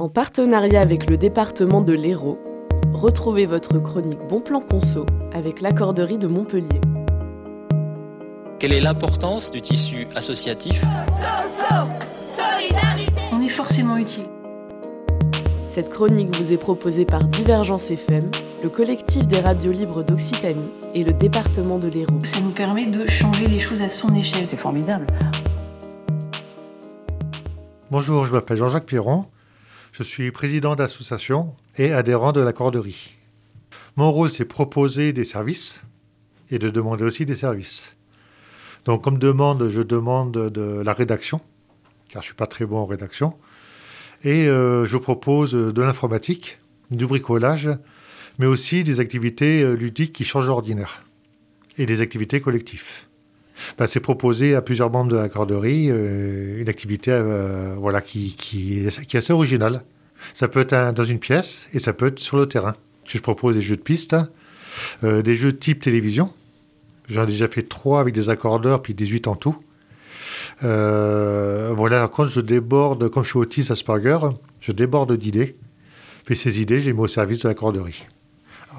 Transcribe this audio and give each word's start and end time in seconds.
En 0.00 0.08
partenariat 0.08 0.80
avec 0.80 1.10
le 1.10 1.18
département 1.18 1.80
de 1.80 1.92
l'Hérault, 1.92 2.38
retrouvez 2.92 3.46
votre 3.46 3.80
chronique 3.80 4.20
Bon 4.28 4.40
Plan 4.40 4.60
Conso 4.60 5.04
avec 5.32 5.60
l'accorderie 5.60 6.18
de 6.18 6.28
Montpellier. 6.28 6.80
Quelle 8.60 8.74
est 8.74 8.80
l'importance 8.80 9.50
du 9.50 9.60
tissu 9.60 10.06
associatif? 10.14 10.80
On 13.32 13.40
est 13.40 13.48
forcément 13.48 13.96
utile. 13.96 14.26
Cette 15.66 15.90
chronique 15.90 16.36
vous 16.36 16.52
est 16.52 16.58
proposée 16.58 17.04
par 17.04 17.24
Divergence 17.24 17.90
FM, 17.90 18.30
le 18.62 18.68
collectif 18.68 19.26
des 19.26 19.40
radios 19.40 19.72
libres 19.72 20.04
d'Occitanie 20.04 20.70
et 20.94 21.02
le 21.02 21.12
département 21.12 21.80
de 21.80 21.88
l'Hérault. 21.88 22.20
Ça 22.22 22.40
nous 22.40 22.52
permet 22.52 22.86
de 22.86 23.04
changer 23.08 23.48
les 23.48 23.58
choses 23.58 23.82
à 23.82 23.88
son 23.88 24.14
échelle. 24.14 24.46
C'est 24.46 24.56
formidable. 24.56 25.08
Bonjour, 27.90 28.26
je 28.26 28.32
m'appelle 28.32 28.58
Jean-Jacques 28.58 28.86
Piron. 28.86 29.24
Je 29.98 30.04
suis 30.04 30.30
président 30.30 30.76
d'association 30.76 31.56
et 31.76 31.92
adhérent 31.92 32.30
de 32.30 32.40
la 32.40 32.52
corderie. 32.52 33.16
Mon 33.96 34.12
rôle, 34.12 34.30
c'est 34.30 34.44
proposer 34.44 35.12
des 35.12 35.24
services 35.24 35.82
et 36.52 36.60
de 36.60 36.70
demander 36.70 37.02
aussi 37.02 37.26
des 37.26 37.34
services. 37.34 37.96
Donc, 38.84 39.02
comme 39.02 39.18
demande, 39.18 39.68
je 39.68 39.82
demande 39.82 40.50
de 40.52 40.82
la 40.84 40.92
rédaction, 40.92 41.40
car 42.10 42.22
je 42.22 42.26
ne 42.26 42.28
suis 42.28 42.34
pas 42.36 42.46
très 42.46 42.64
bon 42.64 42.78
en 42.78 42.86
rédaction. 42.86 43.34
Et 44.22 44.46
euh, 44.46 44.86
je 44.86 44.96
propose 44.98 45.54
de 45.54 45.82
l'informatique, 45.82 46.60
du 46.92 47.04
bricolage, 47.04 47.68
mais 48.38 48.46
aussi 48.46 48.84
des 48.84 49.00
activités 49.00 49.62
euh, 49.62 49.72
ludiques 49.72 50.12
qui 50.12 50.22
changent 50.22 50.46
l'ordinaire 50.46 51.02
et 51.76 51.86
des 51.86 52.02
activités 52.02 52.40
collectives. 52.40 53.07
Ben, 53.76 53.86
c'est 53.86 54.00
proposé 54.00 54.54
à 54.54 54.62
plusieurs 54.62 54.90
membres 54.90 55.10
de 55.10 55.16
la 55.16 55.28
corderie 55.28 55.88
euh, 55.90 56.60
une 56.60 56.68
activité 56.68 57.18
voilà, 57.76 58.00
qui, 58.00 58.34
qui, 58.36 58.78
est, 58.78 59.04
qui, 59.04 59.16
est, 59.16 59.18
assez 59.18 59.32
originale. 59.32 59.82
Ça 60.34 60.48
peut 60.48 60.60
être 60.60 60.92
dans 60.92 61.04
une 61.04 61.18
pièce 61.18 61.68
et 61.72 61.78
ça 61.78 61.92
peut 61.92 62.06
être 62.06 62.18
sur 62.18 62.36
le 62.36 62.46
terrain. 62.46 62.74
Je 63.04 63.18
propose 63.18 63.54
des 63.54 63.62
jeux 63.62 63.76
de 63.76 63.82
piste, 63.82 64.16
des 65.02 65.36
jeux 65.36 65.56
type 65.56 65.80
télévision. 65.80 66.32
J'en 67.08 67.22
ai 67.22 67.26
déjà 67.26 67.48
fait 67.48 67.62
trois 67.62 68.00
avec 68.00 68.14
des 68.14 68.28
accordeurs, 68.28 68.82
puis 68.82 68.94
18 68.94 69.28
en 69.28 69.36
tout. 69.36 69.56
Euh, 70.62 71.72
voilà, 71.74 72.08
quand 72.08 72.24
je 72.24 72.40
déborde, 72.40 73.08
comme 73.08 73.24
je 73.24 73.30
suis 73.30 73.38
autiste 73.38 73.70
Asperger, 73.70 74.18
je 74.60 74.72
déborde 74.72 75.16
d'idées. 75.16 75.56
Et 76.30 76.34
ces 76.34 76.60
idées, 76.60 76.80
je 76.80 76.86
les 76.86 76.92
mets 76.92 77.00
au 77.00 77.06
service 77.06 77.42
de 77.42 77.48
la 77.48 77.54
corderie. 77.54 78.06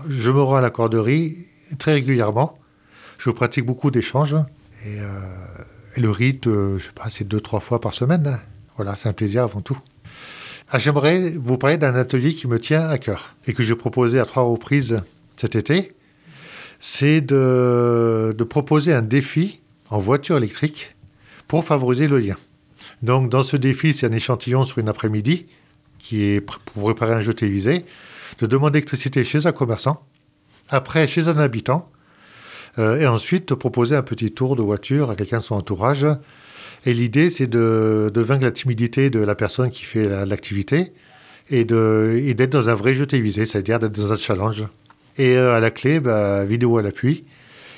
Je 0.08 0.30
me 0.30 0.42
rends 0.42 0.58
à 0.58 0.62
la 0.62 0.70
corderie 0.70 1.48
très 1.80 1.94
régulièrement. 1.94 2.60
Je 3.18 3.32
pratique 3.32 3.66
beaucoup 3.66 3.90
d'échanges. 3.90 4.36
Et, 4.86 5.00
euh, 5.00 5.20
le 5.98 6.10
rythme, 6.10 6.50
euh, 6.50 6.80
je 6.80 6.86
sais 6.86 6.92
pas, 6.92 7.10
c'est 7.10 7.28
deux, 7.28 7.42
trois 7.42 7.60
fois 7.60 7.82
par 7.82 7.94
semaine. 7.94 8.40
Voilà, 8.76 8.96
c'est 8.96 9.10
un 9.10 9.14
plaisir 9.14 9.44
avant 9.44 9.62
tout. 9.62 9.78
Ah, 10.70 10.78
j'aimerais 10.78 11.32
vous 11.32 11.58
parler 11.58 11.78
d'un 11.78 11.96
atelier 11.96 12.34
qui 12.34 12.48
me 12.48 12.60
tient 12.60 12.88
à 12.88 12.98
cœur 12.98 13.36
et 13.48 13.54
que 13.54 13.64
j'ai 13.64 13.76
proposé 13.76 14.20
à 14.20 14.26
trois 14.26 14.44
reprises 14.44 15.02
cet 15.36 15.56
été. 15.56 15.94
C'est 16.80 17.22
de, 17.22 18.34
de 18.38 18.44
proposer 18.44 18.94
un 18.94 19.02
défi 19.02 19.60
en 19.90 19.98
voiture 19.98 20.38
électrique 20.38 20.96
pour 21.48 21.66
favoriser 21.66 22.08
le 22.08 22.20
lien. 22.20 22.36
Donc 23.02 23.30
dans 23.30 23.44
ce 23.44 23.58
défi, 23.58 23.94
c'est 23.94 24.08
un 24.08 24.12
échantillon 24.12 24.64
sur 24.64 24.78
une 24.78 24.90
après-midi 24.90 25.48
qui 25.98 26.24
est 26.24 26.42
pour 26.42 26.84
préparer 26.84 27.14
un 27.14 27.22
jeu 27.22 27.34
télévisé, 27.34 27.86
de 28.40 28.46
demander 28.46 28.80
l'électricité 28.80 29.24
chez 29.24 29.46
un 29.46 29.52
commerçant, 29.52 30.06
après 30.70 31.08
chez 31.08 31.28
un 31.28 31.38
habitant, 31.38 31.92
et 32.78 33.08
ensuite 33.08 33.50
de 33.50 33.56
proposer 33.56 33.96
un 33.96 34.02
petit 34.02 34.32
tour 34.32 34.56
de 34.56 34.62
voiture 34.62 35.10
à 35.10 35.16
quelqu'un 35.16 35.38
de 35.38 35.44
son 35.44 35.56
entourage. 35.56 36.06
Et 36.86 36.94
l'idée, 36.94 37.30
c'est 37.30 37.48
de, 37.48 38.10
de, 38.14 38.22
vaincre 38.22 38.44
la 38.44 38.52
timidité 38.52 39.10
de 39.10 39.20
la 39.20 39.36
personne 39.36 39.70
qui 39.70 39.84
fait 39.84 40.26
l'activité 40.26 40.94
et 41.50 41.66
d'être 41.66 42.52
dans 42.52 42.70
un 42.70 42.76
vrai 42.76 42.94
jeu 42.94 43.06
télévisé, 43.06 43.46
c'est-à-dire 43.46 43.80
d'être 43.80 43.92
dans 43.92 44.14
un 44.14 44.18
challenge. 44.18 44.66
Et 45.18 45.36
euh, 45.36 45.56
à 45.56 45.60
la 45.60 45.72
clé, 45.72 46.00
bah, 46.00 46.46
vidéo 46.46 46.78
à 46.78 46.82
l'appui, 46.82 47.26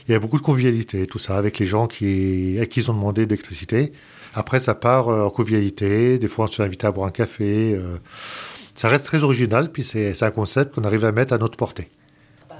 il 0.07 0.11
y 0.11 0.15
a 0.15 0.19
beaucoup 0.19 0.37
de 0.37 0.43
convivialité, 0.43 1.07
tout 1.07 1.19
ça, 1.19 1.37
avec 1.37 1.57
les 1.59 1.65
gens 1.65 1.87
qui, 1.87 2.57
à 2.61 2.65
qui 2.65 2.81
ils 2.81 2.91
ont 2.91 2.93
demandé 2.93 3.25
d'électricité. 3.25 3.93
Après, 4.33 4.59
ça 4.59 4.75
part 4.75 5.09
euh, 5.09 5.25
en 5.25 5.29
convivialité. 5.29 6.19
Des 6.19 6.27
fois, 6.27 6.45
on 6.45 6.47
se 6.47 6.57
fait 6.57 6.63
inviter 6.63 6.87
à 6.87 6.91
boire 6.91 7.07
un 7.07 7.11
café. 7.11 7.73
Euh. 7.73 7.97
ça 8.75 8.89
reste 8.89 9.05
très 9.05 9.23
original, 9.23 9.71
puis 9.71 9.83
c'est 9.83 10.21
un 10.21 10.31
concept 10.31 10.75
qu'on 10.75 10.83
arrive 10.83 11.05
à 11.05 11.11
mettre 11.11 11.33
à 11.33 11.37
notre 11.37 11.57
portée. 11.57 11.89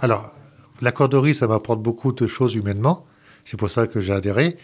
Alors, 0.02 0.34
la 0.82 0.92
corderie, 0.92 1.36
ça 1.36 1.48
m'apporte 1.48 1.82
beaucoup 1.82 2.12
de 2.12 2.28
choses 2.28 2.56
humainement. 2.56 3.06
C'est 3.46 3.58
pour 3.58 3.70
ça 3.70 3.88
que 3.88 4.00
j'ai 4.00 4.14
adhéré. 4.14 4.58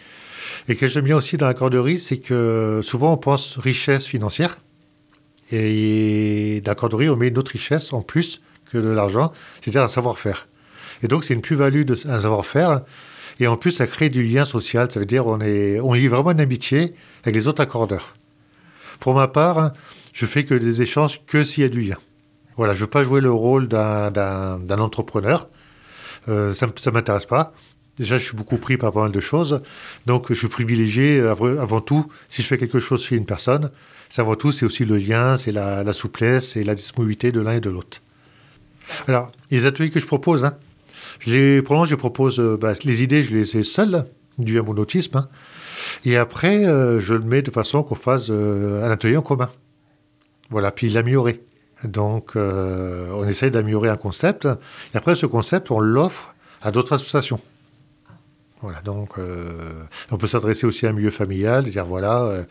Et 0.68 0.76
que 0.76 0.86
j'aime 0.88 1.04
bien 1.04 1.16
aussi 1.16 1.36
dans 1.36 1.46
la 1.46 1.54
corderie, 1.54 1.98
c'est 1.98 2.18
que 2.18 2.80
souvent 2.82 3.12
on 3.12 3.16
pense 3.16 3.58
richesse 3.58 4.06
financière. 4.06 4.58
Et 5.50 6.60
dans 6.64 6.72
la 6.72 6.74
corderie, 6.74 7.08
on 7.08 7.16
met 7.16 7.28
une 7.28 7.38
autre 7.38 7.52
richesse 7.52 7.92
en 7.92 8.02
plus 8.02 8.40
que 8.70 8.78
de 8.78 8.88
l'argent, 8.88 9.32
c'est-à-dire 9.60 9.82
un 9.82 9.88
savoir-faire. 9.88 10.46
Et 11.02 11.08
donc, 11.08 11.24
c'est 11.24 11.34
une 11.34 11.40
plus-value 11.40 11.84
d'un 11.84 12.20
savoir-faire. 12.20 12.82
Et 13.40 13.46
en 13.46 13.56
plus, 13.56 13.70
ça 13.70 13.86
crée 13.86 14.08
du 14.08 14.22
lien 14.24 14.44
social. 14.44 14.90
Ça 14.90 15.00
veut 15.00 15.06
dire 15.06 15.26
on, 15.26 15.40
est, 15.40 15.80
on 15.80 15.92
lit 15.92 16.08
vraiment 16.08 16.32
une 16.32 16.40
amitié 16.40 16.94
avec 17.22 17.34
les 17.34 17.46
autres 17.46 17.62
accordeurs. 17.62 18.14
Pour 19.00 19.14
ma 19.14 19.28
part, 19.28 19.72
je 20.12 20.26
fais 20.26 20.44
que 20.44 20.54
des 20.54 20.82
échanges 20.82 21.20
que 21.26 21.44
s'il 21.44 21.62
y 21.62 21.66
a 21.66 21.68
du 21.68 21.82
lien. 21.82 21.96
Voilà, 22.56 22.74
je 22.74 22.80
ne 22.80 22.84
veux 22.84 22.90
pas 22.90 23.04
jouer 23.04 23.20
le 23.20 23.30
rôle 23.30 23.68
d'un 23.68 24.78
entrepreneur. 24.78 25.48
Euh, 26.28 26.54
ça 26.54 26.66
ne 26.66 26.90
m'intéresse 26.90 27.26
pas. 27.26 27.52
Déjà, 27.98 28.18
je 28.18 28.24
suis 28.24 28.36
beaucoup 28.36 28.58
pris 28.58 28.76
par 28.76 28.92
pas 28.92 29.02
mal 29.02 29.12
de 29.12 29.20
choses. 29.20 29.60
Donc, 30.06 30.26
je 30.28 30.34
suis 30.34 30.48
privilégié 30.48 31.20
avant 31.20 31.80
tout, 31.80 32.06
si 32.28 32.42
je 32.42 32.46
fais 32.46 32.56
quelque 32.56 32.78
chose 32.78 33.04
chez 33.04 33.16
une 33.16 33.26
personne, 33.26 33.70
c'est 34.08 34.22
avant 34.22 34.36
tout, 34.36 34.52
c'est 34.52 34.64
aussi 34.64 34.84
le 34.84 34.96
lien, 34.96 35.36
c'est 35.36 35.52
la, 35.52 35.92
souplesse 35.92 36.56
et 36.56 36.64
la 36.64 36.74
disponibilité 36.74 37.32
de 37.32 37.40
l'un 37.40 37.54
et 37.54 37.60
de 37.60 37.70
l'autre. 37.70 37.98
Alors, 39.06 39.32
les 39.50 39.66
ateliers 39.66 39.90
que 39.90 40.00
je 40.00 40.06
propose, 40.06 40.44
hein, 40.44 40.54
je 41.20 41.60
pour 41.60 41.84
je 41.86 41.94
propose 41.94 42.38
euh, 42.38 42.56
bah, 42.56 42.72
les 42.84 43.02
idées, 43.02 43.22
je 43.22 43.36
les 43.36 43.56
ai 43.58 43.62
seules, 43.62 44.04
dû 44.38 44.58
à 44.58 44.62
mon 44.62 44.76
autisme. 44.76 45.18
Hein. 45.18 45.28
Et 46.04 46.16
après, 46.16 46.64
euh, 46.64 47.00
je 47.00 47.14
le 47.14 47.24
mets 47.24 47.42
de 47.42 47.50
façon 47.50 47.82
qu'on 47.82 47.96
fasse 47.96 48.30
un 48.30 48.90
atelier 48.90 49.16
en 49.16 49.22
commun. 49.22 49.50
Voilà, 50.50 50.70
puis 50.70 50.88
l'améliorer. 50.88 51.42
Donc, 51.84 52.32
on 52.34 53.24
essaye 53.26 53.50
d'améliorer 53.50 53.88
un 53.88 53.96
concept. 53.96 54.46
Et 54.94 54.96
après, 54.96 55.14
ce 55.14 55.26
concept, 55.26 55.70
on 55.70 55.80
l'offre 55.80 56.34
à 56.60 56.70
d'autres 56.70 56.92
associations. 56.94 57.40
Voilà, 58.60 58.80
donc 58.80 59.16
on 60.10 60.16
peut 60.16 60.26
s'adresser 60.26 60.66
aussi 60.66 60.86
à 60.86 60.90
un 60.90 60.92
milieu 60.92 61.10
familial, 61.10 61.64
dire 61.64 61.84
voilà, 61.84 62.44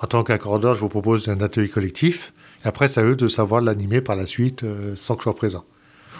en 0.00 0.06
tant 0.06 0.24
qu'accordeur, 0.24 0.74
je 0.74 0.80
vous 0.80 0.88
propose 0.88 1.28
un 1.28 1.40
atelier 1.42 1.68
collectif. 1.68 2.32
Et 2.64 2.68
après, 2.68 2.88
c'est 2.88 3.00
à 3.00 3.04
eux 3.04 3.16
de 3.16 3.28
savoir 3.28 3.60
l'animer 3.60 4.00
par 4.00 4.16
la 4.16 4.24
suite 4.24 4.64
sans 4.94 5.16
que 5.16 5.20
je 5.20 5.24
sois 5.24 5.34
présent 5.34 5.64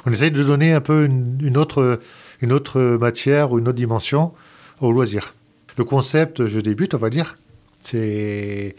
on 0.05 0.12
essaye 0.12 0.31
de 0.31 0.43
donner 0.43 0.73
un 0.73 0.81
peu 0.81 1.05
une, 1.05 1.57
autre, 1.57 2.01
une 2.41 2.53
autre 2.53 2.81
matière 3.01 3.53
ou 3.53 3.59
une 3.59 3.69
autre 3.69 3.77
dimension 3.77 4.33
au 4.81 4.93
loisir. 4.93 5.35
Le 5.79 5.85
concept, 5.85 6.47
je 6.47 6.61
débute, 6.61 6.95
on 6.95 6.99
va 6.99 7.11
dire, 7.11 7.39
c'est, 7.81 8.75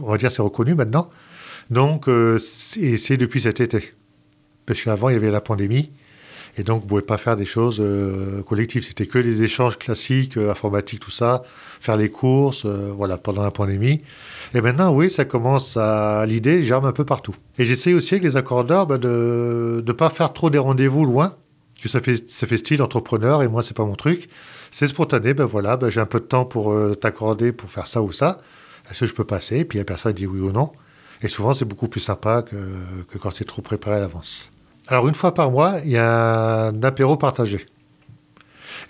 on 0.00 0.10
va 0.10 0.18
dire, 0.18 0.32
c'est 0.32 0.42
reconnu 0.42 0.74
maintenant. 0.74 1.10
Donc, 1.70 2.08
euh, 2.08 2.38
c'est 2.38 3.16
depuis 3.16 3.40
cet 3.40 3.60
été. 3.60 3.92
Parce 4.66 4.82
qu'avant, 4.82 5.08
il 5.08 5.14
y 5.14 5.16
avait 5.16 5.30
la 5.30 5.40
pandémie. 5.40 5.90
Et 6.58 6.62
donc, 6.62 6.80
vous 6.80 6.84
ne 6.84 6.88
pouvez 6.88 7.02
pas 7.02 7.18
faire 7.18 7.36
des 7.36 7.44
choses 7.44 7.78
euh, 7.80 8.42
collectives. 8.42 8.84
C'était 8.84 9.06
que 9.06 9.18
des 9.18 9.42
échanges 9.42 9.78
classiques, 9.78 10.38
euh, 10.38 10.50
informatiques, 10.50 11.00
tout 11.00 11.10
ça, 11.10 11.42
faire 11.80 11.96
les 11.96 12.08
courses, 12.08 12.64
voilà, 12.64 13.18
pendant 13.18 13.42
la 13.42 13.50
pandémie. 13.50 14.00
Et 14.54 14.60
maintenant, 14.60 14.92
oui, 14.92 15.10
ça 15.10 15.24
commence 15.24 15.76
à. 15.76 16.24
L'idée 16.26 16.62
germe 16.62 16.86
un 16.86 16.92
peu 16.92 17.04
partout. 17.04 17.34
Et 17.58 17.64
j'essaie 17.64 17.92
aussi 17.92 18.14
avec 18.14 18.24
les 18.24 18.36
accordeurs 18.36 18.86
bah, 18.86 18.96
de 18.96 19.84
ne 19.86 19.92
pas 19.92 20.08
faire 20.08 20.32
trop 20.32 20.48
des 20.48 20.58
rendez-vous 20.58 21.04
loin, 21.04 21.36
que 21.82 21.88
ça 21.88 22.00
fait, 22.00 22.28
ça 22.30 22.46
fait 22.46 22.56
style 22.56 22.82
entrepreneur, 22.82 23.42
et 23.42 23.48
moi, 23.48 23.62
c'est 23.62 23.76
pas 23.76 23.84
mon 23.84 23.96
truc. 23.96 24.28
C'est 24.70 24.86
spontané, 24.86 25.34
ben 25.34 25.44
voilà, 25.44 25.76
ben 25.76 25.88
j'ai 25.88 26.00
un 26.00 26.06
peu 26.06 26.20
de 26.20 26.24
temps 26.24 26.44
pour 26.44 26.72
euh, 26.72 26.94
t'accorder 26.94 27.52
pour 27.52 27.70
faire 27.70 27.86
ça 27.86 28.02
ou 28.02 28.12
ça. 28.12 28.40
Est-ce 28.90 29.00
que 29.00 29.06
je 29.06 29.14
peux 29.14 29.24
passer? 29.24 29.64
Puis 29.64 29.78
la 29.78 29.84
personne 29.84 30.12
dit 30.12 30.26
oui 30.26 30.40
ou 30.40 30.52
non. 30.52 30.72
Et 31.22 31.28
souvent, 31.28 31.52
c'est 31.52 31.64
beaucoup 31.64 31.88
plus 31.88 32.00
sympa 32.00 32.42
que, 32.42 32.56
quand 33.18 33.30
c'est 33.30 33.44
trop 33.44 33.62
préparé 33.62 33.96
à 33.96 34.00
l'avance. 34.00 34.50
Alors, 34.88 35.08
une 35.08 35.14
fois 35.14 35.34
par 35.34 35.50
mois, 35.50 35.80
il 35.84 35.90
y 35.90 35.96
a 35.96 36.68
un 36.68 36.82
apéro 36.82 37.16
partagé. 37.16 37.66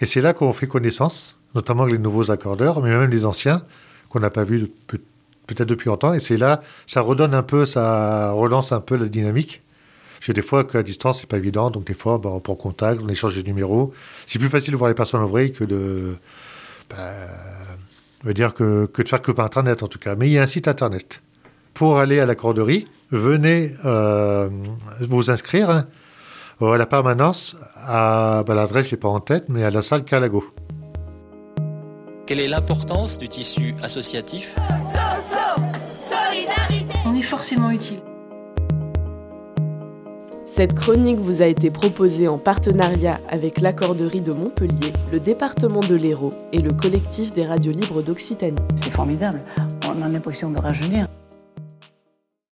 Et 0.00 0.06
c'est 0.06 0.20
là 0.20 0.34
qu'on 0.34 0.52
fait 0.52 0.66
connaissance, 0.66 1.36
notamment 1.54 1.84
avec 1.84 1.94
les 1.94 1.98
nouveaux 1.98 2.30
accordeurs, 2.30 2.82
mais 2.82 2.90
même 2.90 3.10
les 3.10 3.24
anciens, 3.24 3.62
qu'on 4.08 4.20
n'a 4.20 4.30
pas 4.30 4.44
vus 4.44 4.68
peut-être 5.46 5.68
depuis 5.68 5.88
longtemps. 5.88 6.12
Et 6.12 6.20
c'est 6.20 6.36
là, 6.36 6.62
ça 6.86 7.00
redonne 7.00 7.34
un 7.34 7.42
peu, 7.42 7.64
ça 7.64 8.30
relance 8.32 8.72
un 8.72 8.80
peu 8.80 8.96
la 8.96 9.06
dynamique. 9.06 9.62
J'ai 10.20 10.32
des 10.32 10.42
fois 10.42 10.64
qu'à 10.64 10.82
distance, 10.82 11.20
c'est 11.20 11.28
pas 11.28 11.36
évident. 11.36 11.70
Donc, 11.70 11.84
des 11.84 11.94
fois, 11.94 12.18
bah, 12.18 12.30
on 12.32 12.40
prend 12.40 12.56
contact, 12.56 13.00
on 13.02 13.08
échange 13.08 13.34
des 13.36 13.44
numéros. 13.44 13.92
C'est 14.26 14.38
plus 14.38 14.48
facile 14.48 14.72
de 14.72 14.76
voir 14.76 14.88
les 14.88 14.94
personnes 14.94 15.22
en 15.22 15.26
vrai 15.26 15.50
que 15.50 15.64
de. 15.64 16.16
Bah, 16.90 18.32
dire 18.32 18.54
que, 18.54 18.86
que, 18.86 19.02
de 19.02 19.08
faire 19.08 19.22
que 19.22 19.30
par 19.30 19.46
Internet, 19.46 19.82
en 19.82 19.88
tout 19.88 19.98
cas. 19.98 20.14
Mais 20.16 20.28
il 20.28 20.32
y 20.32 20.38
a 20.38 20.42
un 20.42 20.46
site 20.46 20.68
Internet. 20.68 21.20
Pour 21.76 21.98
aller 21.98 22.20
à 22.20 22.24
la 22.24 22.34
corderie, 22.34 22.88
venez 23.10 23.74
euh, 23.84 24.48
vous 25.00 25.30
inscrire 25.30 25.68
hein, 25.68 25.84
à 26.62 26.78
la 26.78 26.86
permanence 26.86 27.54
à 27.76 28.44
bah, 28.46 28.54
l'adresse, 28.54 28.86
je 28.86 28.94
n'ai 28.94 28.98
pas 28.98 29.10
en 29.10 29.20
tête, 29.20 29.50
mais 29.50 29.62
à 29.62 29.68
la 29.68 29.82
salle 29.82 30.02
Calago. 30.02 30.42
Quelle 32.26 32.40
est 32.40 32.48
l'importance 32.48 33.18
du 33.18 33.28
tissu 33.28 33.74
associatif? 33.82 34.56
On 37.04 37.14
est 37.14 37.20
forcément 37.20 37.70
utile. 37.70 38.00
Cette 40.46 40.74
chronique 40.74 41.18
vous 41.18 41.42
a 41.42 41.46
été 41.46 41.68
proposée 41.68 42.26
en 42.26 42.38
partenariat 42.38 43.20
avec 43.28 43.60
l'accorderie 43.60 44.22
de 44.22 44.32
Montpellier, 44.32 44.94
le 45.12 45.20
département 45.20 45.80
de 45.80 45.94
l'Hérault 45.94 46.32
et 46.54 46.62
le 46.62 46.72
collectif 46.72 47.32
des 47.34 47.44
radios 47.44 47.72
libres 47.72 48.00
d'Occitanie. 48.00 48.56
C'est 48.78 48.92
formidable, 48.92 49.42
on 49.94 50.00
a 50.00 50.08
l'impression 50.08 50.50
de 50.50 50.58
rajeunir. 50.58 51.08